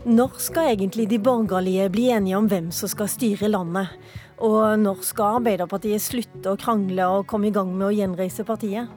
[0.00, 3.90] Når skal egentlig de borgerlige bli enige om hvem som skal styre landet?
[4.40, 8.88] Og når skal Arbeiderpartiet slutte å krangle og komme i gang med å gjenreise partiet?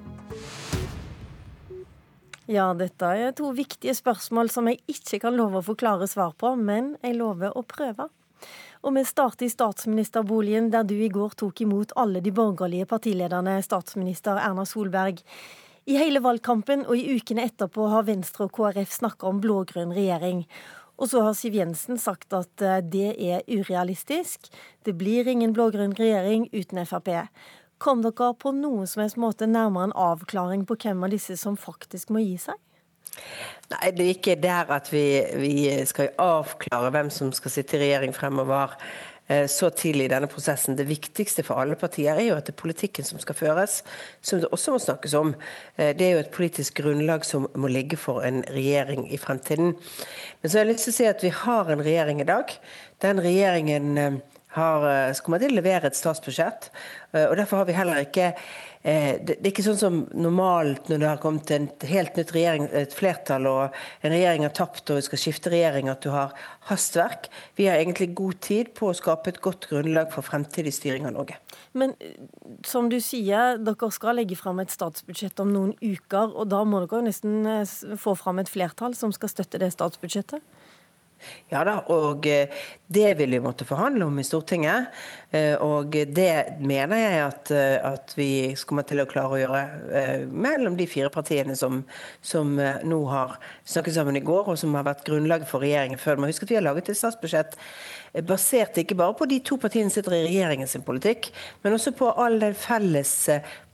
[2.47, 6.37] Ja, dette er to viktige spørsmål som jeg ikke kan love å få klare svar
[6.39, 8.07] på, men jeg lover å prøve.
[8.87, 13.57] Og vi starter i statsministerboligen, der du i går tok imot alle de borgerlige partilederne,
[13.59, 15.19] statsminister Erna Solberg.
[15.83, 20.45] I hele valgkampen og i ukene etterpå har Venstre og KrF snakka om blå-grønn regjering.
[20.97, 24.51] Og så har Siv Jensen sagt at eh, det er urealistisk.
[24.85, 27.09] Det blir ingen blå-grønn regjering uten Frp.
[27.81, 31.57] Kom dere på noen som helst måte nærmere en avklaring på hvem av disse som
[31.59, 32.59] faktisk må gi seg?
[33.73, 35.05] Nei, det er ikke der at vi,
[35.39, 35.55] vi
[35.89, 38.75] skal avklare hvem som skal sitte i regjering fremover.
[39.27, 40.75] Eh, så tidlig i denne prosessen.
[40.75, 43.77] Det viktigste for alle partier er jo at det er politikken som skal føres,
[44.21, 45.31] som det også må snakkes om.
[45.77, 49.77] Eh, det er jo et politisk grunnlag som må ligge for en regjering i fremtiden.
[50.41, 52.51] Men så har jeg lyst til å si at vi har en regjering i dag.
[53.05, 54.19] Den regjeringen eh,
[54.57, 54.83] har,
[55.23, 56.67] kommer til å levere et statsbudsjett.
[57.17, 58.27] og Derfor har vi heller ikke
[58.83, 62.95] det, er ikke sånn som normalt når det har kommet et helt nytt regjering, et
[62.95, 66.33] flertall og en regjering har tapt og skal skifte regjering, at du har
[66.67, 67.29] hastverk.
[67.55, 71.15] Vi har egentlig god tid på å skape et godt grunnlag for fremtidig styring av
[71.15, 71.39] Norge.
[71.79, 72.17] Men eh,
[72.67, 76.35] som du sier, dere skal legge fram et statsbudsjett om noen uker.
[76.35, 80.43] Og da må dere nesten eh, få fram et flertall som skal støtte det statsbudsjettet?
[81.51, 82.51] Ja da, og eh,
[82.93, 84.89] det vil vi måtte forhandle om i Stortinget.
[85.33, 88.29] Eh, og det mener jeg at, eh, at vi
[88.65, 89.63] kommer til å klare å gjøre
[90.29, 91.81] mellom de fire partiene som,
[92.25, 93.37] som, nå har
[93.69, 96.21] snakket sammen i går, og som har vært grunnlaget for regjeringen før.
[96.21, 97.57] Man husker at vi har laget et statsbudsjett
[98.27, 101.31] basert ikke bare på de to partiene som sitter i regjeringens politikk,
[101.63, 103.15] men også på all den felles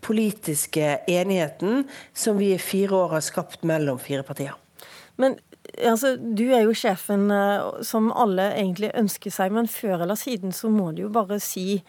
[0.06, 4.56] politiske enigheten som vi i fire år har skapt mellom fire partier.
[5.20, 5.36] Men
[5.78, 10.56] altså, Du er jo sjefen uh, som alle egentlig ønsker seg, men før eller siden
[10.56, 11.82] så må du jo bare si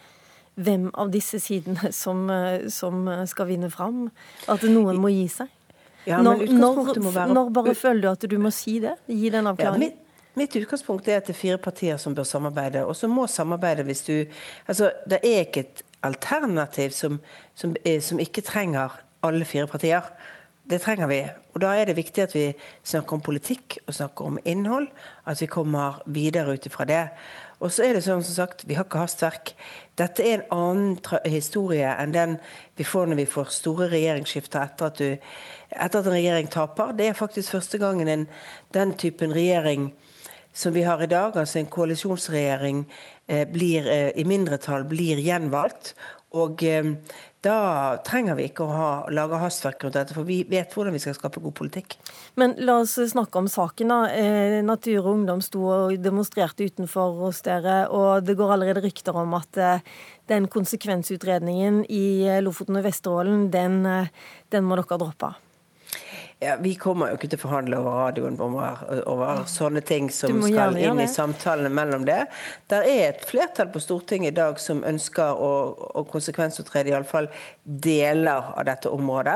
[0.61, 4.09] hvem av disse sidene som, uh, som skal vinne fram.
[4.51, 5.51] At noen må gi seg.
[6.05, 7.33] Ja, når, når, være...
[7.33, 8.95] når, bare føler du at du må si det?
[9.05, 9.93] Gi den avklaringen?
[9.93, 12.85] Ja, mitt, utgangspunkt er at det er fire partier som bør samarbeide.
[12.89, 14.15] Og som må samarbeide hvis du
[14.65, 17.19] Altså, det er ikke et alternativ som,
[17.53, 20.07] som, som ikke trenger alle fire partier.
[20.71, 21.19] Det trenger vi.
[21.53, 24.87] Og Da er det viktig at vi snakker om politikk og snakker om innhold.
[25.27, 27.09] At vi kommer videre ut ifra det.
[27.59, 29.53] Og så er det sånn som sagt, Vi har ikke hastverk.
[29.97, 32.37] Dette er en annen historie enn den
[32.77, 35.17] vi får når vi får store regjeringsskifter etter at, du,
[35.69, 36.93] etter at en regjering taper.
[36.93, 38.27] Det er faktisk første gangen en,
[38.73, 39.91] den typen regjering
[40.53, 42.85] som vi har i dag, altså en koalisjonsregjering,
[43.27, 45.93] eh, blir, eh, i mindretall blir gjenvalgt.
[46.31, 46.95] Og eh,
[47.41, 51.01] da trenger vi ikke å ha, lage hastverk rundt dette, for vi vet hvordan vi
[51.01, 51.95] skal skape god politikk.
[52.37, 53.89] Men la oss snakke om saken.
[53.89, 53.99] da.
[54.13, 59.17] Eh, Natur og Ungdom sto og demonstrerte utenfor hos dere, og det går allerede rykter
[59.17, 59.85] om at eh,
[60.29, 63.81] den konsekvensutredningen i eh, Lofoten og Vesterålen, den,
[64.53, 65.33] den må dere droppe.
[66.43, 70.39] Ja, Vi kommer jo ikke til å forhandle over radioen over, over sånne ting som
[70.41, 72.23] skal inn i samtalene mellom det.
[72.71, 75.51] Der er et flertall på Stortinget i dag som ønsker å,
[76.01, 77.29] å konsekvensutrede iallfall
[77.61, 79.35] deler av dette området,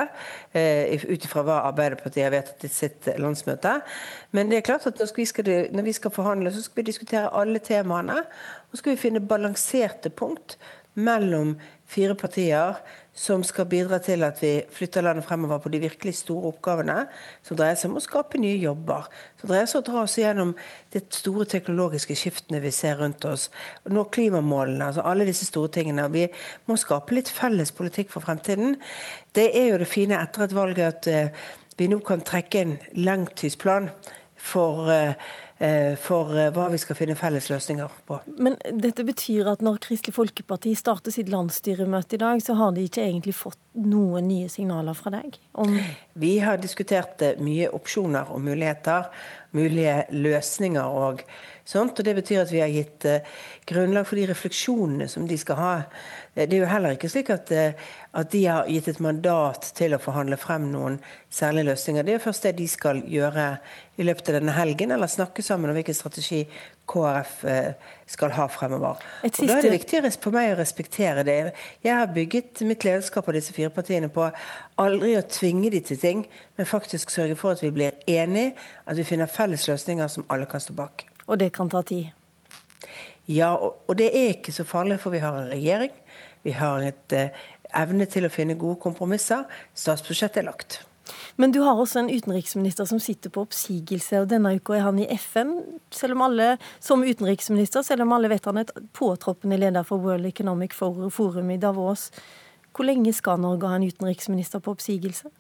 [0.58, 3.76] eh, ut ifra hva Arbeiderpartiet har vedtatt i sitt landsmøte.
[4.34, 6.88] Men det er klart at når vi, skal, når vi skal forhandle, så skal vi
[6.90, 8.24] diskutere alle temaene.
[8.66, 10.58] Og så skal vi finne balanserte punkt
[10.96, 11.56] mellom
[11.88, 12.80] fire partier
[13.16, 17.06] som skal bidra til at vi flytter landet fremover på de virkelig store oppgavene,
[17.46, 19.08] som dreier seg om å skape nye jobber,
[19.40, 20.52] som dreier seg om å dra oss gjennom
[20.92, 23.48] de store teknologiske skiftene vi ser rundt oss,
[23.88, 26.10] nå klimamålene, altså alle disse store tingene.
[26.12, 26.28] Vi
[26.68, 28.76] må skape litt felles politikk for fremtiden.
[29.36, 31.48] Det er jo det fine etter et valg at uh,
[31.80, 33.92] vi nå kan trekke en langtidsplan
[34.36, 35.45] for uh, Eh,
[36.04, 38.18] for eh, hva vi skal finne felles løsninger på.
[38.44, 42.84] Men dette betyr at når Kristelig Folkeparti starter sitt landsstyremøte i dag, så har de
[42.84, 45.40] ikke egentlig fått noen nye signaler fra deg?
[45.56, 45.78] Om
[46.20, 49.08] vi har diskutert eh, mye opsjoner og muligheter,
[49.56, 51.24] mulige løsninger og
[51.66, 52.00] sånt.
[52.00, 53.08] Og det betyr at vi har gitt
[53.68, 55.74] grunnlag for de refleksjonene som de skal ha.
[56.36, 60.02] Det er jo heller ikke slik at, at de har gitt et mandat til å
[60.04, 61.00] forhandle frem noen
[61.32, 62.06] særlige løsninger.
[62.06, 63.48] Det er først det de skal gjøre
[63.96, 66.42] i løpet av denne helgen, eller snakke sammen om hvilken strategi
[66.92, 67.72] KrF eh,
[68.12, 69.00] skal ha fremover.
[69.24, 71.38] Og Da er det viktig for meg å respektere det.
[71.86, 74.28] Jeg har bygget mitt lederskap av disse fire partiene på
[74.82, 76.28] aldri å tvinge de til ting,
[76.58, 78.54] men faktisk sørge for at vi blir enige,
[78.86, 81.08] at vi finner felles løsninger som alle kan stå bak.
[81.26, 82.12] Og det kan ta tid?
[83.26, 85.94] Ja, og det er ikke så farlig, for vi har en regjering.
[86.46, 89.48] Vi har et eh, evne til å finne gode kompromisser.
[89.74, 90.84] Statsbudsjettet er lagt.
[91.38, 95.02] Men du har også en utenriksminister som sitter på oppsigelse, og denne uka er han
[95.02, 95.58] i FN,
[95.94, 100.02] selv om alle, som utenriksminister, selv om alle vet han er et påtroppende leder for
[100.02, 102.08] World Economic Forum i Davos.
[102.76, 105.34] Hvor lenge skal Norge ha en utenriksminister på oppsigelse?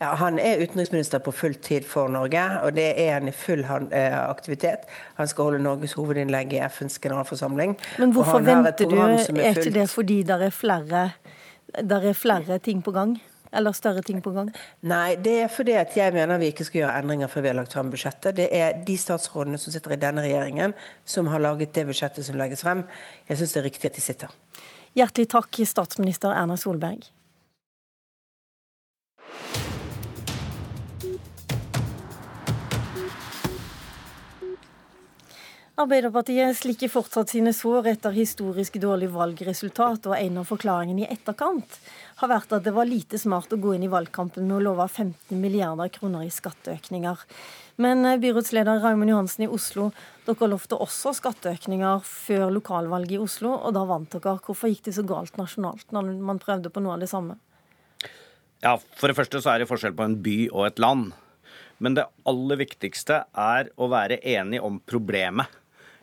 [0.00, 3.62] Ja, Han er utenriksminister på full tid for Norge, og det er han i full
[3.64, 4.88] eh, aktivitet.
[5.20, 7.76] Han skal holde Norges hovedinnlegg i FNs generalforsamling.
[7.98, 8.96] Men hvorfor venter du?
[8.98, 11.04] Er, er ikke det fordi det er flere,
[11.78, 13.16] der er flere ting på gang?
[13.54, 14.50] Eller større ting på gang?
[14.82, 17.58] Nei, det er fordi at jeg mener vi ikke skal gjøre endringer før vi har
[17.60, 18.34] lagt frem budsjettet.
[18.36, 20.74] Det er de statsrådene som sitter i denne regjeringen
[21.06, 22.82] som har laget det budsjettet som legges frem.
[23.28, 24.34] Jeg syns det er riktig at de sitter.
[24.98, 27.13] Hjertelig takk, statsminister Erna Solberg.
[35.74, 41.78] Arbeiderpartiet slikker fortsatt sine sår etter historisk dårlig valgresultat, og en av forklaringene i etterkant
[42.20, 44.86] har vært at det var lite smart å gå inn i valgkampen med å love
[44.86, 47.24] 15 milliarder kroner i skatteøkninger.
[47.82, 49.88] Men eh, byrådsleder Raymond Johansen i Oslo,
[50.28, 54.36] dere lovte også skatteøkninger før lokalvalget i Oslo, og da vant dere.
[54.46, 57.34] Hvorfor gikk det så galt nasjonalt når man prøvde på noe av det samme?
[58.62, 61.10] Ja, For det første så er det forskjell på en by og et land.
[61.82, 65.50] Men det aller viktigste er å være enig om problemet.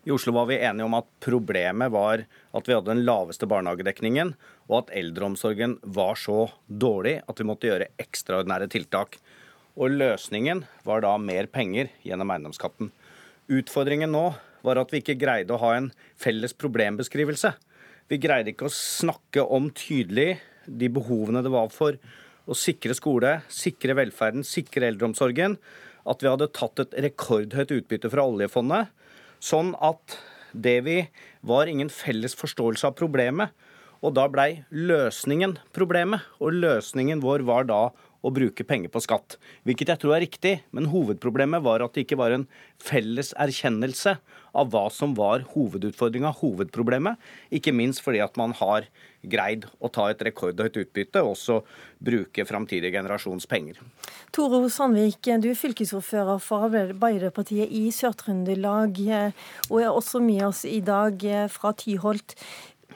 [0.01, 4.31] I Oslo var vi enige om at problemet var at vi hadde den laveste barnehagedekningen,
[4.65, 9.19] og at eldreomsorgen var så dårlig at vi måtte gjøre ekstraordinære tiltak.
[9.77, 12.89] Og løsningen var da mer penger gjennom eiendomsskatten.
[13.51, 14.31] Utfordringen nå
[14.65, 17.54] var at vi ikke greide å ha en felles problembeskrivelse.
[18.09, 22.00] Vi greide ikke å snakke om tydelig de behovene det var for
[22.50, 25.59] å sikre skole, sikre velferden, sikre eldreomsorgen.
[26.09, 28.89] At vi hadde tatt et rekordhøyt utbytte fra oljefondet
[29.42, 30.20] Sånn at
[30.54, 30.98] det vi
[31.42, 33.52] var ingen felles forståelse av problemet.
[34.02, 36.26] Og da blei løsningen problemet.
[36.42, 37.82] Og løsningen vår var da
[38.21, 39.38] å bruke penger på skatt.
[39.65, 42.47] Hvilket jeg tror er riktig, men hovedproblemet var at det ikke var en
[42.81, 44.18] felles erkjennelse
[44.57, 47.19] av hva som var hovedutfordringa, hovedproblemet.
[47.56, 48.88] Ikke minst fordi at man har
[49.21, 51.62] greid å ta et rekordhøyt utbytte, og også
[52.03, 53.79] bruke framtidige generasjons penger.
[54.33, 59.01] Toro Sandvik, du er fylkesordfører for Arbeiderpartiet i Sør-Trøndelag,
[59.69, 62.35] og er også med oss i dag fra Tyholt.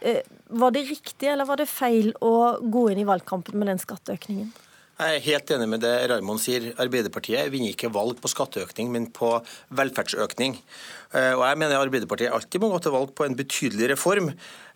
[0.01, 3.81] Eh, var det riktig eller var det feil å gå inn i valgkampen med den
[3.81, 4.51] skatteøkningen?
[4.95, 6.69] Jeg er helt enig med det Raymond sier.
[6.79, 9.33] Arbeiderpartiet vinner ikke valg på skatteøkning, men på
[9.75, 10.55] velferdsøkning.
[11.11, 14.29] Eh, og jeg mener Arbeiderpartiet alltid må gå til valg på en betydelig reform.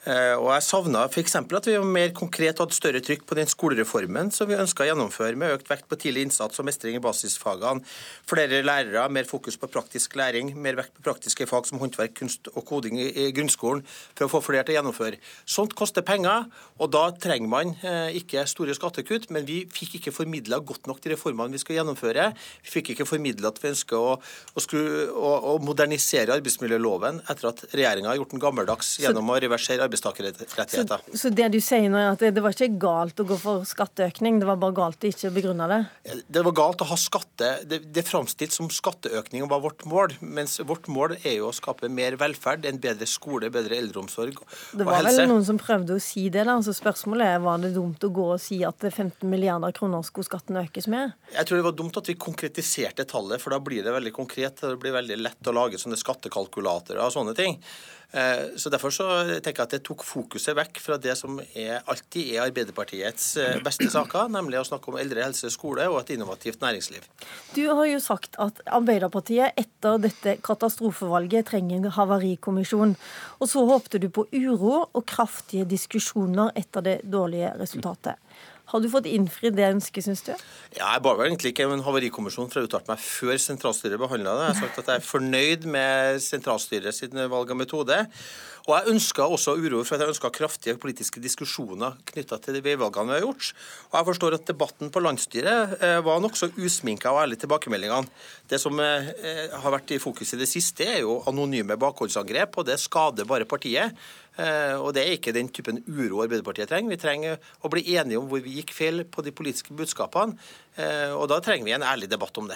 [0.08, 1.34] Eh, og Jeg savna f.eks.
[1.36, 4.88] at vi var mer konkret hadde større trykk på den skolereformen som vi ønska å
[4.88, 7.84] gjennomføre, med økt vekt på tidlig innsats og mestring i basisfagene.
[8.30, 12.48] Flere lærere, mer fokus på praktisk læring, mer vekt på praktiske fag som håndverk, kunst
[12.54, 13.84] og koding i grunnskolen,
[14.16, 15.20] for å få flere til å gjennomføre.
[15.44, 16.48] Sånt koster penger,
[16.80, 19.28] og da trenger man eh, ikke store skattekutt.
[19.36, 22.30] Men vi fikk ikke formidla godt nok de reformene vi skal gjennomføre.
[22.64, 24.80] Vi fikk ikke formidla at vi ønsker å, å, skru,
[25.12, 31.02] å, å modernisere arbeidsmiljøloven etter at regjeringa har gjort den gammeldags gjennom å reversere arbeidstakerrettigheter.
[31.12, 33.66] Så, så, det du sier nå er at det, var ikke galt å gå for
[33.68, 35.80] skatteøkning, det var bare galt å ikke begrunne det?
[36.28, 37.52] Det var galt å ha skatte...
[37.70, 41.90] Det, det framstilt som skatteøkning var vårt mål, mens vårt mål er jo å skape
[41.92, 44.78] mer velferd, en bedre skole, bedre eldreomsorg og helse.
[44.80, 46.58] Det var vel noen som prøvde å si det, da.
[46.66, 50.28] Så spørsmålet er var det dumt å gå og si at 15 milliarder kroner skulle
[50.28, 51.16] skatten økes med?
[51.34, 54.62] Jeg tror det var dumt at vi konkretiserte tallet, for da blir det veldig konkret.
[54.62, 57.60] Det blir veldig lett å lage sånne skattekalkulatorer og sånne ting.
[58.12, 59.06] Eh, så Derfor så
[59.44, 63.60] tenker jeg at det tok fokuset vekk fra det som er, alltid er Arbeiderpartiets eh,
[63.66, 67.06] beste saker, nemlig å snakke om eldre helse, skole og et innovativt næringsliv.
[67.54, 72.96] Du har jo sagt at Arbeiderpartiet etter dette katastrofevalget trenger en havarikommisjon.
[73.40, 78.18] Og så håpte du på uro og kraftige diskusjoner etter det dårlige resultatet.
[78.70, 80.34] Har du fått innfridd det ønsket, syns du?
[80.78, 84.36] Ja, jeg ba vel egentlig ikke en havarikommisjon for å uttale meg før sentralstyret behandla
[84.38, 84.44] det.
[84.46, 87.98] Jeg har sagt at jeg er fornøyd med sentralstyret sin valg av metode.
[88.70, 93.10] Og jeg ønska også uro for jeg ønska kraftige politiske diskusjoner knytta til de veivalgene
[93.10, 93.48] vi har gjort.
[93.90, 98.14] Og jeg forstår at debatten på landsstyret eh, var nokså usminka og ærlig tilbakemeldingene.
[98.46, 99.10] Det som eh,
[99.50, 103.50] har vært i fokus i det siste, er jo anonyme bakholdsangrep, og det skader bare
[103.50, 103.98] partiet.
[104.38, 106.94] Eh, og Det er ikke den typen uro Arbeiderpartiet trenger.
[106.94, 110.38] Vi trenger å bli enige om hvor vi gikk feil på de politiske budskapene.
[111.18, 112.56] Og da trenger vi en ærlig debatt om det.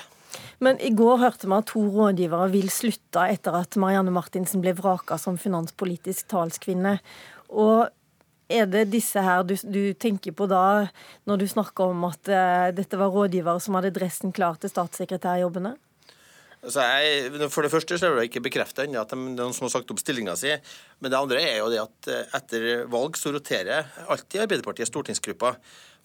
[0.63, 4.75] Men i går hørte vi at to rådgivere vil slutte etter at Marianne Martinsen ble
[4.77, 6.97] vraka som finanspolitisk talskvinne.
[7.53, 7.89] Og
[8.53, 10.89] er det disse her du, du, tenker på da,
[11.29, 15.75] når du snakker om at uh, dette var rådgivere som hadde dressen klar til statssekretærjobbene?
[16.63, 19.73] Jeg, for det første så er det ikke bekreftet ennå at er noen som har
[19.73, 20.53] sagt opp stillinga si.
[21.03, 25.57] Men det andre er jo det at eh, etter valg så roterer alltid Arbeiderpartiet stortingsgruppa.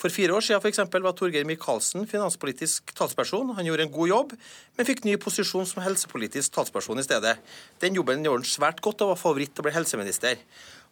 [0.03, 3.55] For fire år siden for eksempel, var Torgeir Micaelsen finanspolitisk talsperson.
[3.55, 4.35] Han gjorde en god jobb,
[4.79, 7.37] men fikk ny posisjon som helsepolitisk talsperson i stedet.
[7.83, 10.43] Den jobben gjorde han svært godt og var favoritt til å bli helseminister.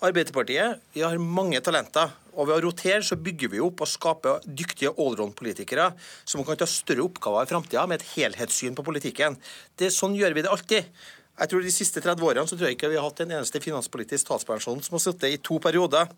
[0.05, 2.11] Arbeiderpartiet vi har mange talenter.
[2.37, 5.87] og Ved å rotere så bygger vi opp og skaper dyktige allround-politikere
[6.25, 9.39] som kan ta større oppgaver i framtida med et helhetssyn på politikken.
[9.77, 10.91] Det, sånn gjør vi det alltid.
[11.37, 13.61] Jeg tror De siste 30 årene så tror jeg ikke vi har hatt en eneste
[13.61, 16.09] finanspolitisk talsperson som har sittet i to perioder.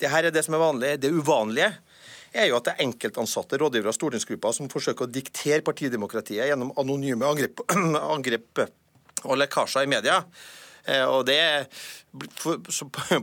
[0.00, 0.96] Det her er det som er vanlig.
[1.00, 1.70] Det uvanlige
[2.32, 6.72] er jo at det er enkeltansatte rådgivere og stortingsgrupper som forsøker å diktere partidemokratiet gjennom
[6.80, 7.64] anonyme angrep,
[8.16, 8.64] angrep
[9.24, 10.22] og lekkasjer i media.
[10.86, 11.66] Eh, og det er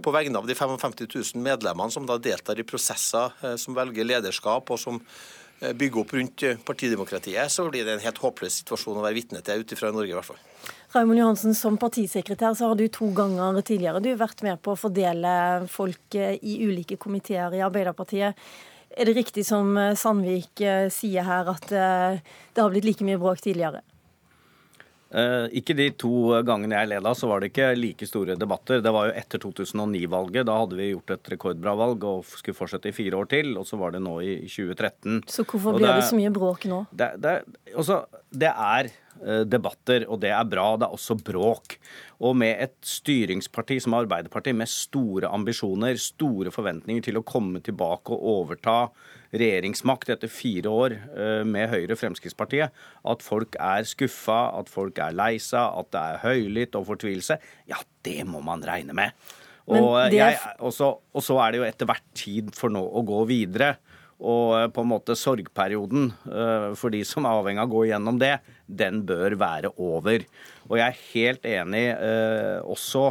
[0.06, 4.08] på vegne av de 55 000 medlemmene som da deltar i prosesser eh, som velger
[4.08, 9.00] lederskap og som eh, bygger opp rundt partidemokratiet, så blir det en helt håpløs situasjon
[9.00, 10.44] å være vitne til ut ifra Norge i hvert fall.
[10.94, 14.76] Raymond Johansen, som partisekretær så har du to ganger tidligere du har vært med på
[14.76, 15.32] å fordele
[15.72, 18.38] folk i ulike komiteer i Arbeiderpartiet.
[18.94, 20.62] Er det riktig som Sandvik
[20.94, 23.82] sier her, at det har blitt like mye bråk tidligere?
[25.14, 28.82] Eh, ikke de to gangene jeg leda, så var det ikke like store debatter.
[28.82, 30.48] Det var jo etter 2009-valget.
[30.50, 33.54] Da hadde vi gjort et rekordbra valg og skulle fortsette i fire år til.
[33.62, 35.22] Og så var det nå i 2013.
[35.30, 36.84] Så hvorfor blir det, det, så mye bråk nå?
[36.90, 37.38] Det, det,
[37.78, 38.02] også,
[38.34, 38.98] det er eh,
[39.48, 40.74] debatter, og det er bra.
[40.78, 41.78] Det er også bråk.
[42.24, 48.16] Og med et styringsparti som Arbeiderpartiet, med store ambisjoner, store forventninger til å komme tilbake
[48.16, 48.78] og overta
[49.34, 52.74] regjeringsmakt etter fire år eh, med Høyre og Fremskrittspartiet,
[53.10, 57.40] at folk er skuffa, at folk er lei seg, at det er høylytt og fortvilelse,
[57.70, 59.18] ja, det må man regne med.
[59.72, 60.14] Og, er...
[60.14, 63.24] jeg, og, så, og så er det jo etter hvert tid for nå å gå
[63.30, 63.78] videre.
[64.22, 67.86] Og eh, på en måte sorgperioden eh, for de som er avhengig av å gå
[67.90, 68.36] gjennom det,
[68.68, 70.26] den bør være over.
[70.70, 71.84] Og jeg er helt enig
[72.64, 73.02] også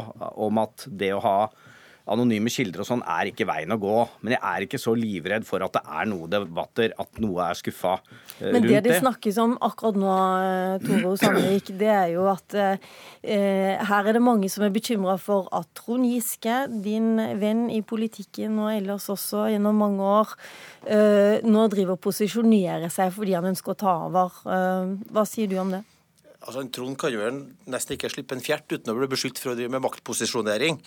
[0.41, 1.37] om at det å ha
[2.11, 3.95] anonyme kilder og sånn er ikke veien å gå.
[4.25, 7.59] Men jeg er ikke så livredd for at det er noe debatter, at noe er
[7.59, 8.51] skuffa rundt det.
[8.55, 12.91] Men det det snakkes om akkurat nå, eh, Tore Sandvik, det er jo at eh,
[13.23, 18.59] her er det mange som er bekymra for at Trond Giske, din venn i politikken
[18.59, 20.35] og ellers også gjennom mange år,
[20.83, 24.43] eh, nå driver og posisjonerer seg fordi han ønsker å ta over.
[24.43, 25.85] Eh, hva sier du om det?
[26.43, 27.23] Altså, Trond kan jo
[27.71, 30.81] nesten ikke slippe en fjert uten å bli beskyldt for å drive med maktposisjonering.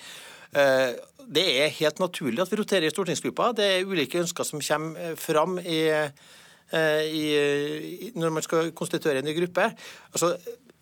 [0.55, 0.93] Eh,
[1.27, 3.53] det er helt naturlig at vi roterer i stortingsgruppa.
[3.59, 9.23] Det er ulike ønsker som kommer eh, fram i, eh, i, når man skal konstituere
[9.23, 9.71] en ny gruppe.
[10.13, 10.37] Altså,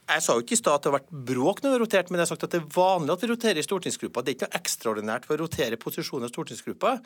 [0.05, 2.11] jeg sa jo ikke i stad at det har vært bråk når vi har rotert,
[2.11, 4.21] men jeg har sagt at det er vanlig at vi roterer i stortingsgruppa.
[4.21, 6.99] Det er ikke noe ekstraordinært for å rotere posisjoner i stortingsgruppa.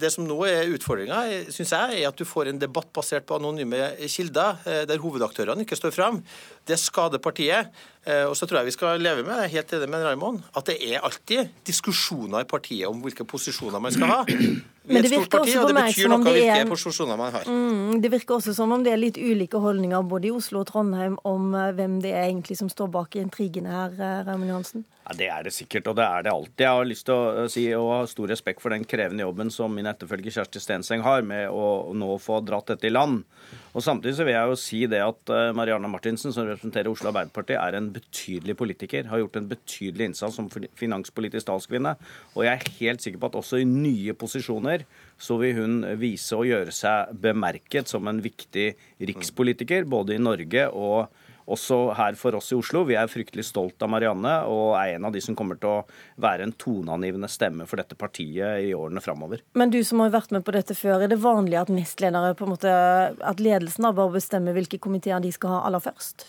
[0.00, 1.18] Det som nå er utfordringa,
[1.52, 4.56] syns jeg, er at du får en debatt basert på anonyme kilder,
[4.88, 6.22] der hovedaktørene ikke står fram.
[6.64, 7.68] Det skader partiet.
[8.08, 10.78] Eh, og så tror jeg vi skal leve med, helt enig med Raymond, at det
[10.88, 14.20] er alltid diskusjoner i partiet om hvilke posisjoner man skal ha.
[14.90, 17.44] Men det et stort parti, og det betyr noe hvilke er, posisjoner man har.
[17.46, 20.70] Mm, det virker også som om det er litt ulike holdninger både i Oslo og
[20.70, 24.86] Trondheim om uh, hvem det er egentlig som står bak intrigene her, uh, Raymond Johansen?
[25.04, 26.64] Ja, Det er det sikkert, og det er det alltid.
[26.64, 29.76] Jeg har lyst til å si og ha stor respekt for den krevende jobben som
[29.76, 33.22] min etterfølger Kjersti Stenseng har med å nå få dratt dette i land.
[33.70, 37.54] Og Samtidig så vil jeg jo si det at Marianne Martinsen, som representerer Oslo Arbeiderparti,
[37.54, 39.06] er en betydelig politiker.
[39.06, 41.94] Har gjort en betydelig innsats som finanspolitisk talskvinne.
[42.34, 44.82] Og jeg er helt sikker på at også i nye posisjoner
[45.20, 48.72] så vil hun vise å gjøre seg bemerket som en viktig
[49.06, 51.06] rikspolitiker, både i Norge og
[51.50, 52.84] også her for oss i Oslo.
[52.88, 56.22] Vi er fryktelig stolt av Marianne og er en av de som kommer til å
[56.22, 59.44] være en toneangivende stemme for dette partiet i årene framover.
[59.58, 62.46] Men du som har vært med på dette før, er det vanlig at nestledere på
[62.46, 62.74] en måte,
[63.18, 66.28] at ledelsen da bare bestemmer hvilke komiteer de skal ha aller først?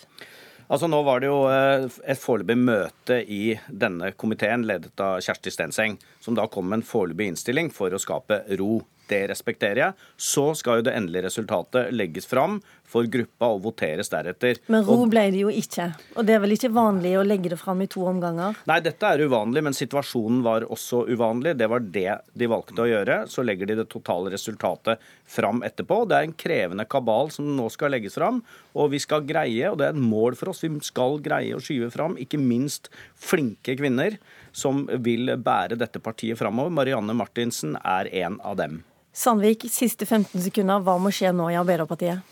[0.72, 5.52] Altså Nå var det jo eh, et foreløpig møte i denne komiteen, ledet av Kjersti
[5.52, 8.78] Stenseng, som da kom med en foreløpig innstilling for å skape ro.
[9.12, 10.08] Det respekterer jeg.
[10.16, 12.60] Så skal jo det endelige resultatet legges fram
[12.92, 14.60] for gruppa og voteres deretter.
[14.72, 15.88] Men ro ble det jo ikke.
[16.16, 18.58] Og det er vel ikke vanlig å legge det fram i to omganger?
[18.68, 21.54] Nei, dette er uvanlig, men situasjonen var også uvanlig.
[21.60, 23.22] Det var det de valgte å gjøre.
[23.32, 26.02] Så legger de det totale resultatet fram etterpå.
[26.08, 28.42] Det er en krevende kabal som nå skal legges fram,
[28.76, 31.62] og vi skal greie, og det er et mål for oss, vi skal greie å
[31.62, 34.18] skyve fram ikke minst flinke kvinner
[34.52, 36.72] som vil bære dette partiet framover.
[36.82, 38.82] Marianne Martinsen er en av dem.
[39.12, 40.80] Sandvik, siste 15 sekunder.
[40.80, 42.24] Hva må skje nå i Arbeiderpartiet?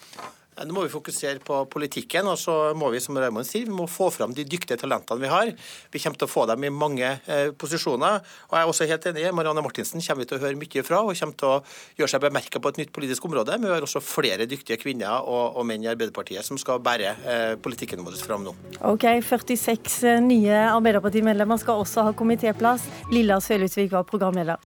[0.61, 3.87] Nå må vi fokusere på politikken, og så må vi som Raymond sier, vi må
[3.89, 5.53] få fram de dyktige talentene vi har.
[5.89, 8.21] Vi kommer til å få dem i mange eh, posisjoner.
[8.51, 11.01] Og jeg er også helt enig, Marianne Martinsen kommer vi til å høre mye fra,
[11.01, 11.61] og kommer til å
[12.01, 13.57] gjøre seg bemerka på et nytt politisk område.
[13.57, 17.15] Men vi har også flere dyktige kvinner og, og menn i Arbeiderpartiet som skal bære
[17.25, 18.57] eh, politikken vår fram nå.
[18.91, 22.85] Ok, 46 nye Arbeiderpartimedlemmer skal også ha komitéplass.
[23.15, 24.59] Lilla Sølhusvik var programleder.